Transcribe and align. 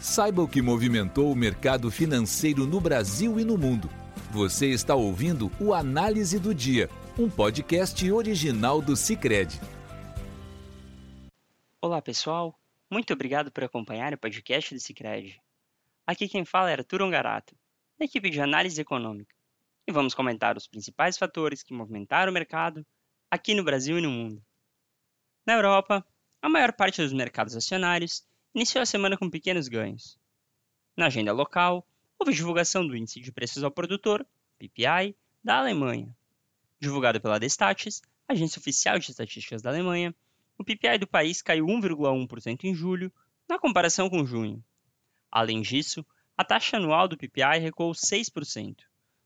Saiba 0.00 0.40
o 0.40 0.48
que 0.48 0.62
movimentou 0.62 1.30
o 1.30 1.36
mercado 1.36 1.90
financeiro 1.90 2.66
no 2.66 2.80
Brasil 2.80 3.38
e 3.38 3.44
no 3.44 3.58
mundo. 3.58 3.86
Você 4.30 4.68
está 4.68 4.94
ouvindo 4.94 5.52
o 5.60 5.74
Análise 5.74 6.38
do 6.38 6.54
Dia, 6.54 6.88
um 7.18 7.28
podcast 7.28 8.10
original 8.10 8.80
do 8.80 8.96
Cicred. 8.96 9.60
Olá, 11.82 12.00
pessoal. 12.00 12.58
Muito 12.90 13.12
obrigado 13.12 13.52
por 13.52 13.62
acompanhar 13.62 14.14
o 14.14 14.18
podcast 14.18 14.74
do 14.74 14.80
Cicred. 14.80 15.38
Aqui 16.06 16.26
quem 16.28 16.46
fala 16.46 16.70
é 16.70 16.72
Arthur 16.72 17.02
Ongarato, 17.02 17.54
da 17.98 18.06
equipe 18.06 18.30
de 18.30 18.40
análise 18.40 18.80
econômica. 18.80 19.36
E 19.86 19.92
vamos 19.92 20.14
comentar 20.14 20.56
os 20.56 20.66
principais 20.66 21.18
fatores 21.18 21.62
que 21.62 21.74
movimentaram 21.74 22.30
o 22.30 22.34
mercado 22.34 22.86
aqui 23.30 23.54
no 23.54 23.62
Brasil 23.62 23.98
e 23.98 24.00
no 24.00 24.10
mundo. 24.10 24.42
Na 25.46 25.52
Europa, 25.52 26.02
a 26.40 26.48
maior 26.48 26.72
parte 26.72 27.02
dos 27.02 27.12
mercados 27.12 27.54
acionários 27.54 28.24
iniciou 28.54 28.82
a 28.82 28.86
semana 28.86 29.16
com 29.16 29.30
pequenos 29.30 29.68
ganhos. 29.68 30.18
Na 30.96 31.06
agenda 31.06 31.32
local, 31.32 31.86
houve 32.18 32.34
divulgação 32.34 32.86
do 32.86 32.96
Índice 32.96 33.20
de 33.20 33.32
Preços 33.32 33.62
ao 33.62 33.70
Produtor, 33.70 34.26
PPI, 34.58 35.16
da 35.42 35.58
Alemanha. 35.58 36.14
Divulgado 36.78 37.20
pela 37.20 37.38
Destatis, 37.38 38.02
agência 38.28 38.58
oficial 38.58 38.98
de 38.98 39.10
estatísticas 39.10 39.62
da 39.62 39.70
Alemanha, 39.70 40.14
o 40.58 40.64
PPI 40.64 40.98
do 40.98 41.06
país 41.06 41.40
caiu 41.40 41.66
1,1% 41.66 42.64
em 42.64 42.74
julho, 42.74 43.12
na 43.48 43.58
comparação 43.58 44.10
com 44.10 44.26
junho. 44.26 44.62
Além 45.30 45.62
disso, 45.62 46.04
a 46.36 46.44
taxa 46.44 46.76
anual 46.76 47.06
do 47.06 47.16
PPI 47.16 47.58
recuou 47.60 47.92
6%, 47.92 48.76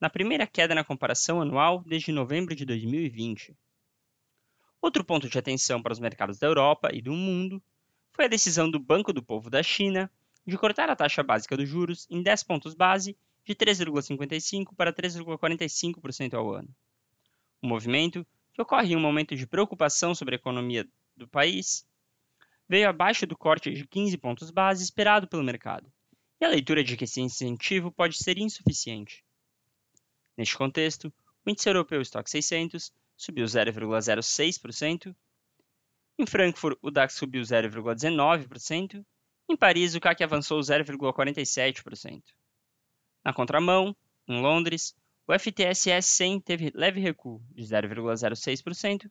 na 0.00 0.10
primeira 0.10 0.46
queda 0.46 0.74
na 0.74 0.84
comparação 0.84 1.40
anual 1.40 1.82
desde 1.86 2.12
novembro 2.12 2.54
de 2.54 2.64
2020. 2.64 3.56
Outro 4.80 5.04
ponto 5.04 5.28
de 5.28 5.38
atenção 5.38 5.82
para 5.82 5.92
os 5.92 5.98
mercados 5.98 6.38
da 6.38 6.46
Europa 6.46 6.90
e 6.92 7.00
do 7.00 7.12
mundo 7.12 7.62
foi 8.16 8.24
a 8.24 8.28
decisão 8.28 8.70
do 8.70 8.78
Banco 8.78 9.12
do 9.12 9.22
Povo 9.22 9.50
da 9.50 9.62
China 9.62 10.10
de 10.46 10.56
cortar 10.56 10.88
a 10.88 10.96
taxa 10.96 11.22
básica 11.22 11.54
dos 11.54 11.68
juros 11.68 12.06
em 12.10 12.22
10 12.22 12.44
pontos 12.44 12.72
base 12.72 13.14
de 13.44 13.54
3,55% 13.54 14.74
para 14.74 14.90
3,45% 14.90 16.32
ao 16.32 16.50
ano. 16.50 16.74
O 17.60 17.66
movimento, 17.66 18.26
que 18.54 18.62
ocorre 18.62 18.94
em 18.94 18.96
um 18.96 19.00
momento 19.00 19.36
de 19.36 19.46
preocupação 19.46 20.14
sobre 20.14 20.34
a 20.34 20.38
economia 20.38 20.88
do 21.14 21.28
país, 21.28 21.86
veio 22.66 22.88
abaixo 22.88 23.26
do 23.26 23.36
corte 23.36 23.70
de 23.70 23.86
15 23.86 24.16
pontos 24.16 24.50
base 24.50 24.82
esperado 24.82 25.28
pelo 25.28 25.44
mercado, 25.44 25.92
e 26.40 26.44
a 26.46 26.48
leitura 26.48 26.82
de 26.82 26.96
que 26.96 27.04
esse 27.04 27.20
incentivo 27.20 27.92
pode 27.92 28.16
ser 28.16 28.38
insuficiente. 28.38 29.22
Neste 30.38 30.56
contexto, 30.56 31.12
o 31.44 31.50
índice 31.50 31.68
europeu 31.68 32.00
Stock 32.00 32.28
600 32.30 32.90
subiu 33.14 33.44
0,06%, 33.44 35.14
em 36.18 36.26
Frankfurt, 36.26 36.78
o 36.80 36.90
DAX 36.90 37.14
subiu 37.14 37.42
0,19%. 37.42 39.04
Em 39.48 39.56
Paris, 39.56 39.94
o 39.94 40.00
CAC 40.00 40.24
avançou 40.24 40.58
0,47%. 40.60 42.22
Na 43.24 43.32
contramão, 43.32 43.94
em 44.26 44.40
Londres, 44.40 44.96
o 45.28 45.32
FTSE 45.38 46.00
100 46.00 46.40
teve 46.40 46.72
leve 46.74 47.00
recuo 47.00 47.42
de 47.50 47.62
0,06%, 47.62 49.10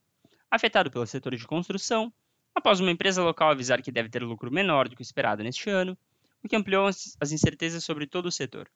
afetado 0.49 0.89
pelo 0.89 1.05
setor 1.05 1.35
de 1.35 1.45
construção, 1.45 2.11
após 2.55 2.79
uma 2.79 2.91
empresa 2.91 3.21
local 3.21 3.51
avisar 3.51 3.81
que 3.81 3.91
deve 3.91 4.09
ter 4.09 4.23
lucro 4.23 4.51
menor 4.51 4.87
do 4.87 4.95
que 4.95 5.01
esperado 5.01 5.43
neste 5.43 5.69
ano, 5.69 5.97
o 6.43 6.47
que 6.47 6.55
ampliou 6.55 6.87
as 6.87 7.31
incertezas 7.31 7.83
sobre 7.83 8.07
todo 8.07 8.27
o 8.27 8.31
setor. 8.31 8.69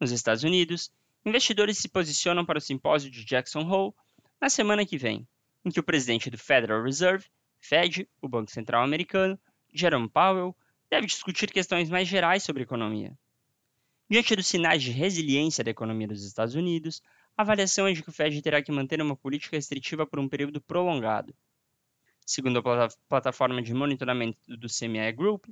Nos 0.00 0.10
Estados 0.10 0.44
Unidos, 0.44 0.92
investidores 1.24 1.78
se 1.78 1.88
posicionam 1.88 2.44
para 2.44 2.58
o 2.58 2.62
simpósio 2.62 3.10
de 3.10 3.24
Jackson 3.24 3.60
Hole 3.60 3.94
na 4.40 4.48
semana 4.48 4.86
que 4.86 4.98
vem, 4.98 5.26
em 5.64 5.70
que 5.70 5.80
o 5.80 5.84
presidente 5.84 6.30
do 6.30 6.38
Federal 6.38 6.82
Reserve, 6.82 7.26
Fed, 7.58 8.08
o 8.20 8.28
Banco 8.28 8.50
Central 8.50 8.84
Americano, 8.84 9.38
Jerome 9.72 10.08
Powell, 10.08 10.54
deve 10.90 11.06
discutir 11.06 11.50
questões 11.50 11.88
mais 11.88 12.06
gerais 12.06 12.42
sobre 12.42 12.62
economia. 12.62 13.16
Diante 14.08 14.36
dos 14.36 14.46
sinais 14.46 14.82
de 14.82 14.90
resiliência 14.90 15.64
da 15.64 15.70
economia 15.70 16.06
dos 16.06 16.24
Estados 16.24 16.54
Unidos, 16.54 17.02
a 17.36 17.42
avaliação 17.42 17.86
é 17.86 17.92
de 17.92 18.02
que 18.02 18.10
o 18.10 18.12
Fed 18.12 18.40
terá 18.42 18.62
que 18.62 18.70
manter 18.70 19.00
uma 19.00 19.16
política 19.16 19.56
restritiva 19.56 20.06
por 20.06 20.18
um 20.18 20.28
período 20.28 20.60
prolongado. 20.60 21.34
Segundo 22.26 22.58
a 22.58 22.88
plataforma 23.08 23.60
de 23.62 23.74
monitoramento 23.74 24.38
do 24.56 24.68
CME 24.68 25.12
Group, 25.12 25.46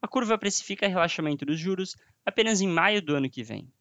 a 0.00 0.06
curva 0.06 0.38
precifica 0.38 0.86
relaxamento 0.86 1.44
dos 1.46 1.58
juros 1.58 1.96
apenas 2.24 2.60
em 2.60 2.68
maio 2.68 3.00
do 3.00 3.16
ano 3.16 3.28
que 3.28 3.42
vem. 3.42 3.72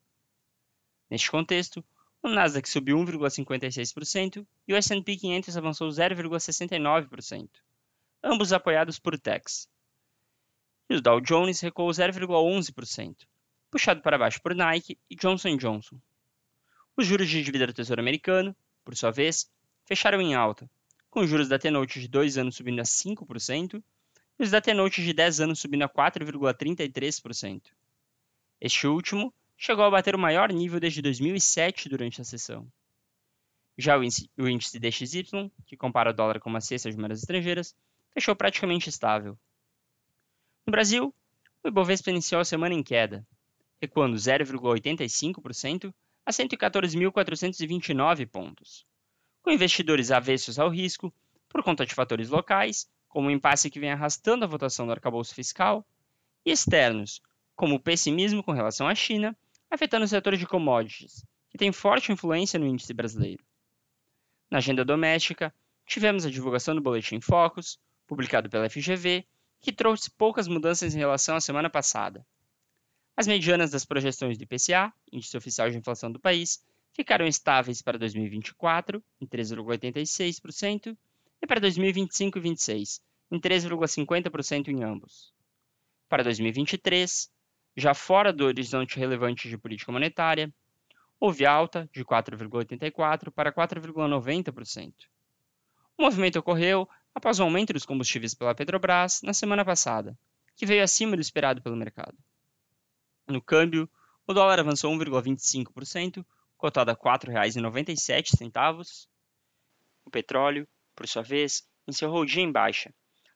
Neste 1.10 1.30
contexto, 1.30 1.84
o 2.24 2.30
Nasdaq 2.30 2.68
subiu 2.70 2.98
1,56% 2.98 4.48
e 4.66 4.74
o 4.74 4.78
S&P 4.78 5.18
500 5.18 5.58
avançou 5.58 5.90
0,69%, 5.90 7.50
ambos 8.24 8.54
apoiados 8.54 8.98
por 8.98 9.20
techs. 9.20 9.68
E 10.90 10.96
o 10.96 11.02
Dow 11.02 11.20
Jones 11.20 11.60
recuou 11.60 11.90
0,11%, 11.90 13.28
puxado 13.70 14.02
para 14.02 14.18
baixo 14.18 14.42
por 14.42 14.56
Nike 14.56 14.98
e 15.10 15.16
Johnson 15.16 15.58
Johnson. 15.58 16.00
Os 16.96 17.06
juros 17.06 17.28
de 17.28 17.44
dívida 17.44 17.68
do 17.68 17.74
Tesouro 17.74 18.02
Americano, 18.02 18.56
por 18.86 18.96
sua 18.96 19.12
vez, 19.12 19.52
fecharam 19.86 20.22
em 20.22 20.34
alta, 20.34 20.70
com 21.10 21.20
os 21.20 21.30
juros 21.30 21.50
da 21.50 21.60
T-Note 21.60 22.00
de 22.00 22.08
2 22.08 22.38
anos 22.38 22.56
subindo 22.56 22.80
a 22.80 22.84
5% 22.84 23.84
e 24.40 24.44
os 24.44 24.50
da 24.50 24.62
T-Note 24.62 25.04
de 25.04 25.12
10 25.12 25.42
anos 25.42 25.60
subindo 25.60 25.84
a 25.84 25.90
4,33%. 25.90 27.64
Este 28.62 28.88
último 28.88 29.34
chegou 29.58 29.86
a 29.86 29.92
bater 29.92 30.16
o 30.16 30.20
maior 30.20 30.52
nível 30.52 30.80
desde 30.80 31.02
2007 31.02 31.90
durante 31.90 32.22
a 32.22 32.24
sessão. 32.24 32.68
Já 33.78 33.98
o 33.98 34.04
índice, 34.04 34.80
DXY, 34.80 35.52
que 35.66 35.76
compara 35.76 36.12
o 36.12 36.14
dólar 36.14 36.40
com 36.40 36.50
uma 36.50 36.62
cesta 36.62 36.92
de 36.92 36.98
moedas 36.98 37.20
estrangeiras, 37.20 37.76
fechou 38.14 38.36
praticamente 38.36 38.90
estável. 38.90 39.38
No 40.66 40.72
Brasil, 40.72 41.14
o 41.64 41.68
Ibovespa 41.68 42.12
iniciou 42.12 42.40
a 42.42 42.46
semana 42.46 42.76
em 42.76 42.84
queda, 42.84 43.26
recuando 43.82 44.16
0,85% 44.16 45.94
a 46.26 46.32
114.429 46.32 48.28
pontos, 48.28 48.86
com 49.42 49.52
investidores 49.52 50.12
avessos 50.12 50.60
ao 50.60 50.70
risco 50.70 51.14
por 51.50 51.64
conta 51.64 51.86
de 51.86 51.94
fatores 51.94 52.30
locais, 52.30 52.88
como 53.10 53.28
o 53.28 53.32
impasse 53.32 53.70
que 53.70 53.80
vem 53.80 53.92
arrastando 53.92 54.46
a 54.46 54.48
votação 54.48 54.86
do 54.86 54.92
arcabouço 54.92 55.36
fiscal, 55.36 55.86
e 56.46 56.52
externos, 56.52 57.22
como 57.56 57.76
o 57.76 57.80
pessimismo 57.80 58.44
com 58.44 58.52
relação 58.52 58.88
à 58.88 58.96
China 58.96 59.38
afetando 59.74 60.06
o 60.06 60.08
setor 60.08 60.38
de 60.38 60.46
commodities, 60.46 61.26
que 61.50 61.58
tem 61.58 61.72
forte 61.72 62.12
influência 62.12 62.60
no 62.60 62.68
índice 62.68 62.94
brasileiro. 62.94 63.44
Na 64.48 64.60
agenda 64.60 64.86
doméstica, 64.86 65.52
tivemos 65.84 66.28
a 66.28 66.30
divulgação 66.30 66.76
do 66.76 66.82
Boletim 66.82 67.20
Focus, 67.20 67.80
publicado 68.06 68.52
pela 68.52 68.70
FGV, 68.70 69.26
que 69.60 69.72
trouxe 69.72 70.12
poucas 70.12 70.48
mudanças 70.48 70.94
em 70.94 71.00
relação 71.00 71.36
à 71.36 71.42
semana 71.42 71.72
passada. 71.72 72.24
As 73.18 73.26
medianas 73.26 73.72
das 73.72 73.84
projeções 73.84 74.38
do 74.38 74.44
IPCA, 74.44 74.94
Índice 75.12 75.36
Oficial 75.36 75.72
de 75.72 75.78
Inflação 75.78 76.12
do 76.12 76.20
país, 76.20 76.64
ficaram 76.92 77.26
estáveis 77.26 77.82
para 77.82 77.98
2024, 77.98 79.04
em 79.20 79.26
3,86%, 79.26 80.96
e 81.42 81.48
para 81.48 81.60
2025 81.60 82.38
e 82.38 82.42
2026, 82.42 83.02
em 83.32 83.40
3,50% 83.40 84.68
em 84.68 84.84
ambos. 84.84 85.34
Para 86.08 86.24
2023, 86.24 87.32
já 87.76 87.94
fora 87.94 88.32
do 88.32 88.46
horizonte 88.46 89.00
relevante 89.00 89.50
de 89.50 89.58
política 89.58 89.92
monetária, 89.92 90.54
houve 91.20 91.46
alta 91.46 91.90
de 91.92 92.06
4,84% 92.06 93.32
para 93.32 93.52
4,90%. 93.52 94.94
O 95.98 96.04
movimento 96.04 96.38
ocorreu 96.38 96.88
após 97.16 97.40
o 97.40 97.44
aumento 97.44 97.74
dos 97.74 97.86
combustíveis 97.86 98.34
pela 98.34 98.56
Petrobras 98.56 99.22
na 99.24 99.34
semana 99.34 99.66
passada, 99.66 100.18
que 100.56 100.66
veio 100.66 100.84
acima 100.84 101.16
do 101.16 101.22
esperado 101.22 101.62
pelo 101.62 101.76
mercado. 101.76 102.18
No 103.28 103.42
câmbio, 103.42 103.90
o 104.28 104.34
dólar 104.34 104.60
avançou 104.60 104.94
1,25%, 104.94 106.26
cotado 106.58 106.92
a 106.92 106.94
R$ 106.94 107.00
4,97. 107.00 109.08
O 110.06 110.12
petróleo, 110.12 110.68
por 110.96 111.08
sua 111.08 111.24
vez, 111.24 111.68
encerrou 111.88 112.22
o 112.22 112.26
dia 112.26 112.44
em 112.44 112.52
baixa, 112.52 112.94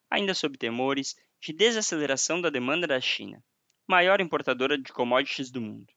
ainda 0.10 0.34
sob 0.34 0.58
temores 0.58 1.16
de 1.40 1.54
desaceleração 1.54 2.42
da 2.42 2.50
demanda 2.50 2.86
da 2.86 3.00
China 3.00 3.42
maior 3.88 4.20
importadora 4.20 4.78
de 4.78 4.92
commodities 4.92 5.50
do 5.50 5.62
mundo. 5.62 5.94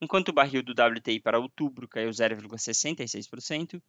Enquanto 0.00 0.30
o 0.30 0.32
barril 0.32 0.62
do 0.62 0.72
WTI 0.72 1.20
para 1.20 1.38
outubro 1.38 1.86
caiu 1.86 2.08
0,66%, 2.08 3.82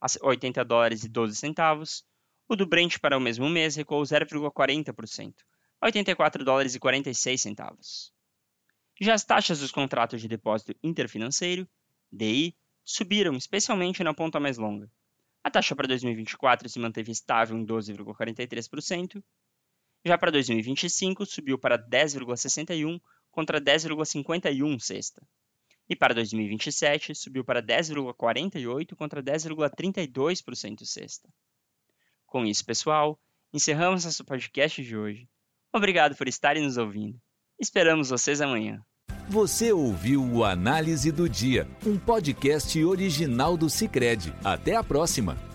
a 0.00 0.06
80 0.20 0.64
dólares 0.64 1.04
e 1.04 1.08
12 1.08 1.36
centavos, 1.36 2.04
o 2.48 2.56
do 2.56 2.66
Brent 2.66 2.98
para 2.98 3.16
o 3.16 3.20
mesmo 3.20 3.48
mês 3.48 3.76
recuou 3.76 4.02
0,40%, 4.02 5.34
a 5.80 5.86
84 5.86 6.44
dólares 6.44 6.74
e 6.74 6.80
46 6.80 7.40
centavos. 7.40 8.12
Já 9.00 9.14
as 9.14 9.24
taxas 9.24 9.60
dos 9.60 9.70
contratos 9.70 10.20
de 10.20 10.26
depósito 10.26 10.74
interfinanceiro, 10.82 11.68
DI, 12.10 12.56
subiram 12.84 13.36
especialmente 13.36 14.02
na 14.02 14.12
ponta 14.12 14.40
mais 14.40 14.58
longa. 14.58 14.90
A 15.44 15.50
taxa 15.50 15.74
para 15.76 15.86
2024 15.88 16.68
se 16.68 16.78
manteve 16.80 17.12
estável 17.12 17.56
em 17.56 17.64
12,43%, 17.64 19.22
já 20.04 20.18
para 20.18 20.30
2025, 20.30 21.24
subiu 21.26 21.58
para 21.58 21.78
10,61 21.78 23.00
contra 23.30 23.60
10,51 23.60 24.80
sexta. 24.80 25.22
E 25.88 25.96
para 25.96 26.14
2027, 26.14 27.14
subiu 27.14 27.44
para 27.44 27.62
10,48 27.62 28.94
contra 28.96 29.22
10,32% 29.22 30.84
sexta. 30.84 31.28
Com 32.26 32.46
isso, 32.46 32.64
pessoal, 32.64 33.18
encerramos 33.52 34.04
nosso 34.04 34.24
podcast 34.24 34.82
de 34.82 34.96
hoje. 34.96 35.28
Obrigado 35.72 36.16
por 36.16 36.28
estarem 36.28 36.62
nos 36.62 36.76
ouvindo. 36.76 37.18
Esperamos 37.60 38.10
vocês 38.10 38.40
amanhã. 38.40 38.80
Você 39.28 39.72
ouviu 39.72 40.22
o 40.22 40.44
Análise 40.44 41.12
do 41.12 41.28
Dia, 41.28 41.68
um 41.86 41.98
podcast 41.98 42.82
original 42.84 43.56
do 43.56 43.70
Cicred. 43.70 44.32
Até 44.44 44.74
a 44.74 44.82
próxima! 44.82 45.51